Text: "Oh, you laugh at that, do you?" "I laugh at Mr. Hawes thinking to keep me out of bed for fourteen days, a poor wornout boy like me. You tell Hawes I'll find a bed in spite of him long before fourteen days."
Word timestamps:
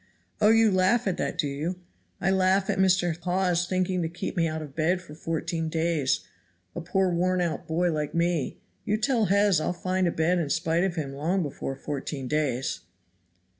"Oh, 0.41 0.49
you 0.49 0.71
laugh 0.71 1.05
at 1.05 1.17
that, 1.17 1.37
do 1.37 1.47
you?" 1.47 1.75
"I 2.19 2.31
laugh 2.31 2.71
at 2.71 2.79
Mr. 2.79 3.15
Hawes 3.19 3.67
thinking 3.67 4.01
to 4.01 4.09
keep 4.09 4.35
me 4.35 4.47
out 4.47 4.63
of 4.63 4.75
bed 4.75 4.99
for 4.99 5.13
fourteen 5.13 5.69
days, 5.69 6.21
a 6.75 6.81
poor 6.81 7.11
wornout 7.11 7.67
boy 7.67 7.91
like 7.91 8.15
me. 8.15 8.57
You 8.83 8.97
tell 8.97 9.25
Hawes 9.27 9.59
I'll 9.61 9.73
find 9.73 10.07
a 10.07 10.11
bed 10.11 10.39
in 10.39 10.49
spite 10.49 10.83
of 10.83 10.95
him 10.95 11.13
long 11.13 11.43
before 11.43 11.75
fourteen 11.75 12.27
days." 12.27 12.79